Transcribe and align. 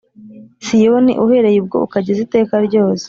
Siyoni 0.65 1.13
uhereye 1.23 1.57
ubwo 1.59 1.77
ukageza 1.85 2.19
iteka 2.25 2.53
ryose 2.67 2.99